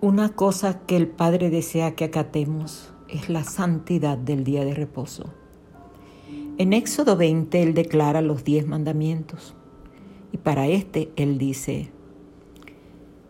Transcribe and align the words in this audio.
Una 0.00 0.28
cosa 0.28 0.78
que 0.86 0.96
el 0.96 1.08
Padre 1.08 1.50
desea 1.50 1.96
que 1.96 2.04
acatemos 2.04 2.92
es 3.08 3.28
la 3.28 3.42
santidad 3.42 4.16
del 4.16 4.44
día 4.44 4.64
de 4.64 4.72
reposo. 4.72 5.24
En 6.56 6.72
Éxodo 6.72 7.16
20 7.16 7.60
Él 7.60 7.74
declara 7.74 8.20
los 8.20 8.44
diez 8.44 8.64
mandamientos 8.64 9.56
y 10.30 10.36
para 10.36 10.68
este 10.68 11.10
Él 11.16 11.36
dice, 11.36 11.90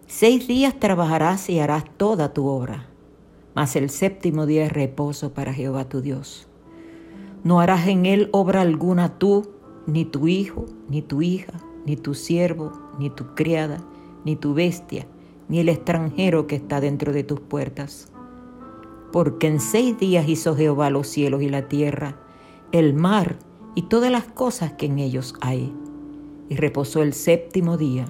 seis 0.06 0.46
días 0.46 0.78
trabajarás 0.78 1.48
y 1.48 1.58
harás 1.58 1.86
toda 1.96 2.34
tu 2.34 2.46
obra, 2.46 2.90
mas 3.54 3.74
el 3.74 3.88
séptimo 3.88 4.44
día 4.44 4.66
es 4.66 4.72
reposo 4.72 5.32
para 5.32 5.54
Jehová 5.54 5.88
tu 5.88 6.02
Dios. 6.02 6.48
No 7.44 7.60
harás 7.60 7.88
en 7.88 8.04
él 8.04 8.28
obra 8.32 8.60
alguna 8.60 9.18
tú, 9.18 9.48
ni 9.86 10.04
tu 10.04 10.28
hijo, 10.28 10.66
ni 10.90 11.00
tu 11.00 11.22
hija, 11.22 11.54
ni 11.86 11.96
tu 11.96 12.12
siervo, 12.12 12.72
ni 12.98 13.08
tu 13.08 13.34
criada, 13.34 13.78
ni 14.26 14.36
tu 14.36 14.52
bestia, 14.52 15.06
ni 15.48 15.60
el 15.60 15.68
extranjero 15.68 16.46
que 16.46 16.56
está 16.56 16.80
dentro 16.80 17.12
de 17.12 17.24
tus 17.24 17.40
puertas. 17.40 18.12
Porque 19.12 19.46
en 19.46 19.60
seis 19.60 19.98
días 19.98 20.28
hizo 20.28 20.54
Jehová 20.54 20.90
los 20.90 21.08
cielos 21.08 21.42
y 21.42 21.48
la 21.48 21.68
tierra, 21.68 22.16
el 22.72 22.94
mar 22.94 23.38
y 23.74 23.82
todas 23.82 24.10
las 24.10 24.24
cosas 24.24 24.72
que 24.72 24.86
en 24.86 24.98
ellos 24.98 25.34
hay, 25.40 25.74
y 26.48 26.56
reposó 26.56 27.02
el 27.02 27.14
séptimo 27.14 27.76
día. 27.76 28.06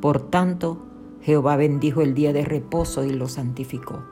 Por 0.00 0.20
tanto, 0.30 0.78
Jehová 1.22 1.56
bendijo 1.56 2.02
el 2.02 2.14
día 2.14 2.32
de 2.32 2.44
reposo 2.44 3.04
y 3.04 3.10
lo 3.10 3.28
santificó. 3.28 4.02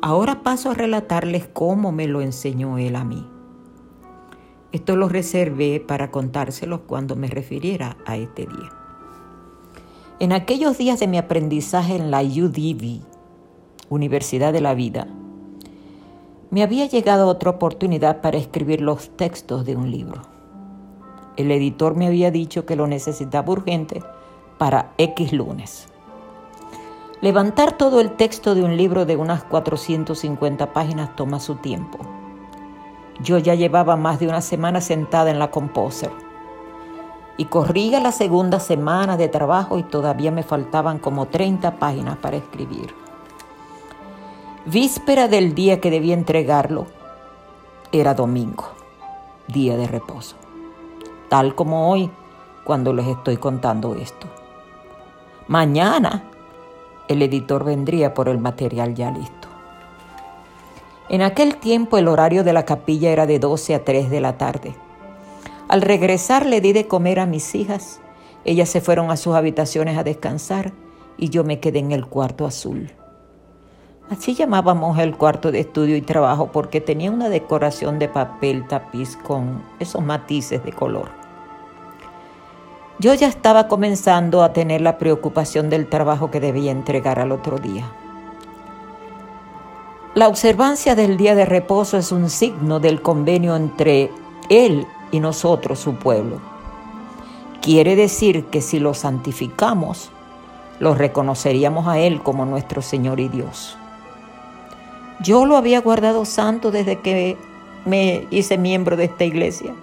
Ahora 0.00 0.42
paso 0.42 0.70
a 0.70 0.74
relatarles 0.74 1.48
cómo 1.48 1.90
me 1.90 2.06
lo 2.06 2.20
enseñó 2.20 2.78
él 2.78 2.96
a 2.96 3.04
mí. 3.04 3.26
Esto 4.70 4.96
lo 4.96 5.08
reservé 5.08 5.80
para 5.80 6.10
contárselos 6.10 6.80
cuando 6.86 7.16
me 7.16 7.28
refiriera 7.28 7.96
a 8.06 8.16
este 8.16 8.46
día. 8.46 8.77
En 10.20 10.32
aquellos 10.32 10.76
días 10.76 10.98
de 10.98 11.06
mi 11.06 11.16
aprendizaje 11.16 11.94
en 11.94 12.10
la 12.10 12.22
UDV, 12.22 13.02
Universidad 13.88 14.52
de 14.52 14.60
la 14.60 14.74
Vida, 14.74 15.06
me 16.50 16.64
había 16.64 16.86
llegado 16.86 17.28
otra 17.28 17.50
oportunidad 17.50 18.20
para 18.20 18.36
escribir 18.36 18.80
los 18.80 19.10
textos 19.10 19.64
de 19.64 19.76
un 19.76 19.92
libro. 19.92 20.22
El 21.36 21.52
editor 21.52 21.94
me 21.94 22.08
había 22.08 22.32
dicho 22.32 22.66
que 22.66 22.74
lo 22.74 22.88
necesitaba 22.88 23.52
urgente 23.52 24.02
para 24.58 24.90
X 24.98 25.32
lunes. 25.32 25.86
Levantar 27.20 27.78
todo 27.78 28.00
el 28.00 28.16
texto 28.16 28.56
de 28.56 28.64
un 28.64 28.76
libro 28.76 29.06
de 29.06 29.16
unas 29.16 29.44
450 29.44 30.72
páginas 30.72 31.14
toma 31.14 31.38
su 31.38 31.54
tiempo. 31.54 31.98
Yo 33.22 33.38
ya 33.38 33.54
llevaba 33.54 33.94
más 33.94 34.18
de 34.18 34.26
una 34.26 34.40
semana 34.40 34.80
sentada 34.80 35.30
en 35.30 35.38
la 35.38 35.52
Composer 35.52 36.10
y 37.38 37.44
corría 37.46 38.00
la 38.00 38.10
segunda 38.12 38.58
semana 38.58 39.16
de 39.16 39.28
trabajo 39.28 39.78
y 39.78 39.84
todavía 39.84 40.32
me 40.32 40.42
faltaban 40.42 40.98
como 40.98 41.26
30 41.26 41.76
páginas 41.76 42.18
para 42.18 42.36
escribir. 42.36 42.92
Víspera 44.66 45.28
del 45.28 45.54
día 45.54 45.80
que 45.80 45.90
debía 45.90 46.14
entregarlo, 46.14 46.86
era 47.92 48.12
domingo, 48.12 48.68
día 49.46 49.76
de 49.76 49.86
reposo, 49.86 50.36
tal 51.28 51.54
como 51.54 51.90
hoy 51.90 52.10
cuando 52.64 52.92
les 52.92 53.06
estoy 53.06 53.36
contando 53.36 53.94
esto. 53.94 54.26
Mañana 55.46 56.24
el 57.06 57.22
editor 57.22 57.64
vendría 57.64 58.14
por 58.14 58.28
el 58.28 58.38
material 58.38 58.94
ya 58.94 59.12
listo. 59.12 59.48
En 61.08 61.22
aquel 61.22 61.56
tiempo 61.56 61.96
el 61.98 62.08
horario 62.08 62.42
de 62.42 62.52
la 62.52 62.64
capilla 62.64 63.10
era 63.10 63.26
de 63.26 63.38
12 63.38 63.76
a 63.76 63.84
3 63.84 64.10
de 64.10 64.20
la 64.20 64.36
tarde. 64.36 64.87
Al 65.68 65.82
regresar 65.82 66.46
le 66.46 66.62
di 66.62 66.72
de 66.72 66.86
comer 66.86 67.20
a 67.20 67.26
mis 67.26 67.54
hijas. 67.54 68.00
Ellas 68.44 68.70
se 68.70 68.80
fueron 68.80 69.10
a 69.10 69.18
sus 69.18 69.34
habitaciones 69.34 69.98
a 69.98 70.02
descansar 70.02 70.72
y 71.18 71.28
yo 71.28 71.44
me 71.44 71.60
quedé 71.60 71.80
en 71.80 71.92
el 71.92 72.06
cuarto 72.06 72.46
azul. 72.46 72.90
Así 74.08 74.34
llamábamos 74.34 74.98
el 74.98 75.14
cuarto 75.18 75.52
de 75.52 75.60
estudio 75.60 75.94
y 75.96 76.00
trabajo 76.00 76.50
porque 76.50 76.80
tenía 76.80 77.10
una 77.10 77.28
decoración 77.28 77.98
de 77.98 78.08
papel 78.08 78.66
tapiz 78.66 79.18
con 79.18 79.62
esos 79.78 80.02
matices 80.02 80.64
de 80.64 80.72
color. 80.72 81.10
Yo 82.98 83.12
ya 83.12 83.28
estaba 83.28 83.68
comenzando 83.68 84.42
a 84.42 84.54
tener 84.54 84.80
la 84.80 84.96
preocupación 84.96 85.68
del 85.68 85.88
trabajo 85.88 86.30
que 86.30 86.40
debía 86.40 86.72
entregar 86.72 87.20
al 87.20 87.30
otro 87.30 87.58
día. 87.58 87.92
La 90.14 90.26
observancia 90.26 90.94
del 90.94 91.18
día 91.18 91.34
de 91.34 91.44
reposo 91.44 91.98
es 91.98 92.10
un 92.10 92.30
signo 92.30 92.80
del 92.80 93.02
convenio 93.02 93.54
entre 93.54 94.10
Él 94.48 94.86
y 95.10 95.20
nosotros, 95.20 95.78
su 95.78 95.94
pueblo. 95.94 96.40
Quiere 97.62 97.96
decir 97.96 98.46
que 98.46 98.60
si 98.60 98.78
lo 98.78 98.94
santificamos, 98.94 100.10
lo 100.80 100.94
reconoceríamos 100.94 101.86
a 101.88 101.98
Él 101.98 102.22
como 102.22 102.46
nuestro 102.46 102.82
Señor 102.82 103.20
y 103.20 103.28
Dios. 103.28 103.76
Yo 105.20 105.44
lo 105.46 105.56
había 105.56 105.80
guardado 105.80 106.24
santo 106.24 106.70
desde 106.70 107.00
que 107.00 107.36
me 107.84 108.26
hice 108.30 108.58
miembro 108.58 108.96
de 108.96 109.04
esta 109.04 109.24
iglesia 109.24 109.74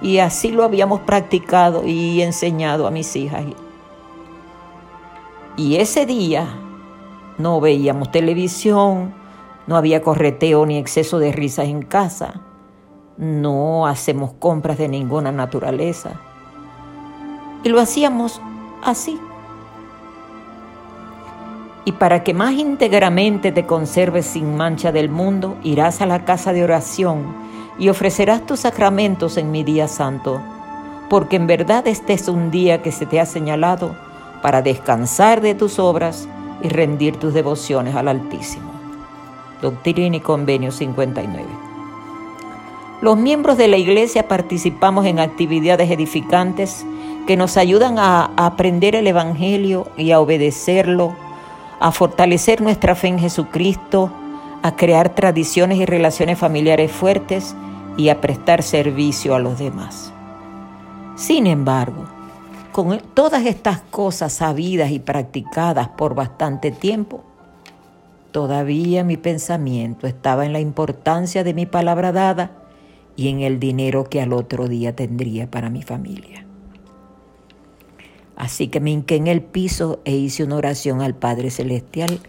y 0.00 0.18
así 0.18 0.50
lo 0.50 0.64
habíamos 0.64 1.00
practicado 1.00 1.86
y 1.86 2.22
enseñado 2.22 2.86
a 2.86 2.90
mis 2.90 3.14
hijas. 3.16 3.44
Y 5.56 5.76
ese 5.76 6.06
día 6.06 6.46
no 7.38 7.60
veíamos 7.60 8.10
televisión, 8.10 9.14
no 9.66 9.76
había 9.76 10.00
correteo 10.00 10.64
ni 10.64 10.78
exceso 10.78 11.18
de 11.18 11.32
risas 11.32 11.66
en 11.66 11.82
casa 11.82 12.40
no 13.18 13.86
hacemos 13.86 14.32
compras 14.38 14.78
de 14.78 14.88
ninguna 14.88 15.32
naturaleza. 15.32 16.12
Y 17.64 17.68
lo 17.68 17.80
hacíamos 17.80 18.40
así. 18.82 19.18
Y 21.84 21.92
para 21.92 22.24
que 22.24 22.34
más 22.34 22.52
íntegramente 22.52 23.52
te 23.52 23.64
conserves 23.64 24.26
sin 24.26 24.56
mancha 24.56 24.92
del 24.92 25.08
mundo, 25.08 25.56
irás 25.62 26.00
a 26.00 26.06
la 26.06 26.24
casa 26.24 26.52
de 26.52 26.64
oración 26.64 27.24
y 27.78 27.88
ofrecerás 27.88 28.44
tus 28.44 28.60
sacramentos 28.60 29.36
en 29.36 29.50
mi 29.50 29.62
día 29.62 29.86
santo, 29.86 30.40
porque 31.08 31.36
en 31.36 31.46
verdad 31.46 31.86
este 31.86 32.14
es 32.14 32.28
un 32.28 32.50
día 32.50 32.82
que 32.82 32.90
se 32.90 33.06
te 33.06 33.20
ha 33.20 33.26
señalado 33.26 33.94
para 34.42 34.62
descansar 34.62 35.40
de 35.40 35.54
tus 35.54 35.78
obras 35.78 36.28
y 36.62 36.68
rendir 36.68 37.16
tus 37.16 37.34
devociones 37.34 37.94
al 37.94 38.08
Altísimo. 38.08 38.70
Doctrina 39.62 40.16
y 40.16 40.20
Convenio 40.20 40.72
59. 40.72 41.65
Los 43.02 43.18
miembros 43.18 43.58
de 43.58 43.68
la 43.68 43.76
iglesia 43.76 44.26
participamos 44.26 45.04
en 45.04 45.18
actividades 45.18 45.90
edificantes 45.90 46.86
que 47.26 47.36
nos 47.36 47.58
ayudan 47.58 47.98
a 47.98 48.30
aprender 48.36 48.94
el 48.94 49.06
Evangelio 49.06 49.86
y 49.98 50.12
a 50.12 50.20
obedecerlo, 50.20 51.14
a 51.78 51.92
fortalecer 51.92 52.62
nuestra 52.62 52.94
fe 52.94 53.08
en 53.08 53.18
Jesucristo, 53.18 54.10
a 54.62 54.76
crear 54.76 55.14
tradiciones 55.14 55.78
y 55.78 55.84
relaciones 55.84 56.38
familiares 56.38 56.90
fuertes 56.90 57.54
y 57.98 58.08
a 58.08 58.22
prestar 58.22 58.62
servicio 58.62 59.34
a 59.34 59.40
los 59.40 59.58
demás. 59.58 60.10
Sin 61.16 61.46
embargo, 61.46 62.06
con 62.72 62.98
todas 63.12 63.44
estas 63.44 63.80
cosas 63.90 64.32
sabidas 64.32 64.90
y 64.90 65.00
practicadas 65.00 65.88
por 65.88 66.14
bastante 66.14 66.70
tiempo, 66.70 67.22
todavía 68.32 69.04
mi 69.04 69.18
pensamiento 69.18 70.06
estaba 70.06 70.46
en 70.46 70.54
la 70.54 70.60
importancia 70.60 71.44
de 71.44 71.52
mi 71.52 71.66
palabra 71.66 72.12
dada 72.12 72.65
y 73.16 73.28
en 73.28 73.40
el 73.40 73.58
dinero 73.58 74.04
que 74.04 74.20
al 74.20 74.32
otro 74.32 74.68
día 74.68 74.94
tendría 74.94 75.50
para 75.50 75.70
mi 75.70 75.82
familia. 75.82 76.46
Así 78.36 78.68
que 78.68 78.80
me 78.80 78.90
hinqué 78.90 79.16
en 79.16 79.26
el 79.26 79.42
piso 79.42 80.00
e 80.04 80.14
hice 80.14 80.44
una 80.44 80.56
oración 80.56 81.00
al 81.00 81.14
Padre 81.14 81.50
Celestial, 81.50 82.20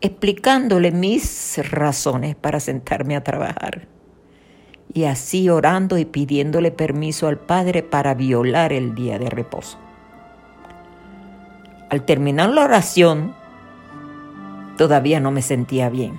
explicándole 0.00 0.92
mis 0.92 1.60
razones 1.70 2.36
para 2.36 2.60
sentarme 2.60 3.16
a 3.16 3.24
trabajar. 3.24 3.88
Y 4.92 5.04
así 5.04 5.48
orando 5.48 5.98
y 5.98 6.04
pidiéndole 6.04 6.70
permiso 6.70 7.26
al 7.26 7.38
Padre 7.38 7.82
para 7.82 8.14
violar 8.14 8.72
el 8.72 8.94
día 8.94 9.18
de 9.18 9.28
reposo. 9.28 9.78
Al 11.90 12.04
terminar 12.04 12.50
la 12.50 12.64
oración, 12.64 13.34
todavía 14.78 15.18
no 15.18 15.32
me 15.32 15.42
sentía 15.42 15.88
bien. 15.88 16.14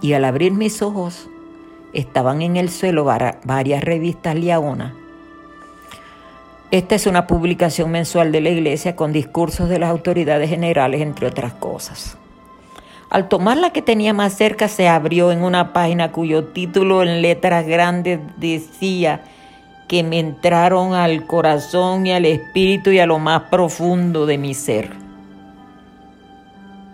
Y 0.00 0.12
al 0.12 0.24
abrir 0.24 0.52
mis 0.52 0.82
ojos, 0.82 1.28
estaban 1.92 2.42
en 2.42 2.56
el 2.56 2.70
suelo 2.70 3.04
varias 3.04 3.82
revistas 3.82 4.34
Liaona. 4.34 4.94
Esta 6.70 6.94
es 6.94 7.06
una 7.06 7.26
publicación 7.26 7.90
mensual 7.90 8.30
de 8.30 8.42
la 8.42 8.50
iglesia 8.50 8.94
con 8.94 9.12
discursos 9.12 9.70
de 9.70 9.78
las 9.78 9.90
autoridades 9.90 10.50
generales, 10.50 11.00
entre 11.00 11.26
otras 11.26 11.54
cosas. 11.54 12.18
Al 13.08 13.28
tomar 13.28 13.56
la 13.56 13.70
que 13.70 13.80
tenía 13.80 14.12
más 14.12 14.34
cerca, 14.34 14.68
se 14.68 14.86
abrió 14.86 15.32
en 15.32 15.42
una 15.42 15.72
página 15.72 16.12
cuyo 16.12 16.44
título 16.44 17.02
en 17.02 17.22
letras 17.22 17.66
grandes 17.66 18.20
decía 18.36 19.22
que 19.88 20.02
me 20.02 20.18
entraron 20.18 20.92
al 20.92 21.26
corazón 21.26 22.06
y 22.06 22.12
al 22.12 22.26
espíritu 22.26 22.90
y 22.90 22.98
a 22.98 23.06
lo 23.06 23.18
más 23.18 23.44
profundo 23.44 24.26
de 24.26 24.36
mi 24.36 24.52
ser. 24.52 25.07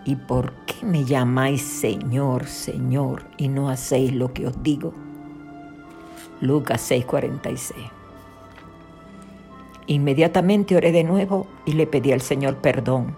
¿Y 0.05 0.15
por 0.15 0.53
qué 0.67 0.85
me 0.85 1.03
llamáis 1.03 1.63
Señor, 1.63 2.45
Señor, 2.45 3.23
y 3.37 3.47
no 3.47 3.69
hacéis 3.69 4.13
lo 4.13 4.33
que 4.33 4.45
os 4.45 4.61
digo? 4.61 4.93
Lucas 6.41 6.91
6:46. 6.91 7.73
Inmediatamente 9.87 10.75
oré 10.75 10.91
de 10.91 11.03
nuevo 11.03 11.47
y 11.65 11.73
le 11.73 11.87
pedí 11.87 12.11
al 12.11 12.21
Señor 12.21 12.57
perdón 12.57 13.15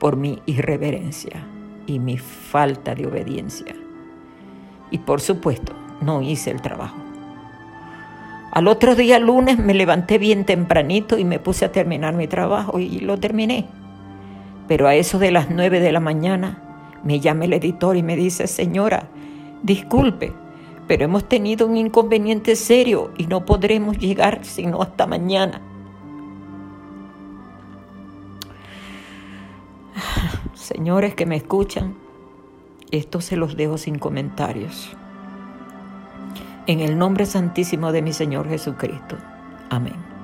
por 0.00 0.16
mi 0.16 0.40
irreverencia 0.46 1.46
y 1.86 2.00
mi 2.00 2.18
falta 2.18 2.94
de 2.96 3.06
obediencia. 3.06 3.76
Y 4.90 4.98
por 4.98 5.20
supuesto, 5.20 5.74
no 6.00 6.22
hice 6.22 6.50
el 6.50 6.60
trabajo. 6.60 6.96
Al 8.50 8.66
otro 8.66 8.96
día, 8.96 9.20
lunes, 9.20 9.58
me 9.58 9.74
levanté 9.74 10.18
bien 10.18 10.44
tempranito 10.44 11.18
y 11.18 11.24
me 11.24 11.38
puse 11.38 11.64
a 11.64 11.72
terminar 11.72 12.14
mi 12.14 12.26
trabajo 12.26 12.80
y 12.80 12.98
lo 12.98 13.18
terminé. 13.18 13.68
Pero 14.70 14.86
a 14.86 14.94
eso 14.94 15.18
de 15.18 15.32
las 15.32 15.50
nueve 15.50 15.80
de 15.80 15.90
la 15.90 15.98
mañana 15.98 16.62
me 17.02 17.18
llama 17.18 17.46
el 17.46 17.54
editor 17.54 17.96
y 17.96 18.04
me 18.04 18.14
dice, 18.14 18.46
señora, 18.46 19.08
disculpe, 19.64 20.32
pero 20.86 21.06
hemos 21.06 21.28
tenido 21.28 21.66
un 21.66 21.76
inconveniente 21.76 22.54
serio 22.54 23.10
y 23.18 23.26
no 23.26 23.44
podremos 23.44 23.98
llegar 23.98 24.44
sino 24.44 24.80
hasta 24.80 25.08
mañana. 25.08 25.60
Señores 30.54 31.16
que 31.16 31.26
me 31.26 31.34
escuchan, 31.34 31.96
esto 32.92 33.20
se 33.20 33.34
los 33.34 33.56
dejo 33.56 33.76
sin 33.76 33.98
comentarios. 33.98 34.96
En 36.68 36.78
el 36.78 36.96
nombre 36.96 37.26
santísimo 37.26 37.90
de 37.90 38.02
mi 38.02 38.12
Señor 38.12 38.48
Jesucristo. 38.48 39.16
Amén. 39.68 40.19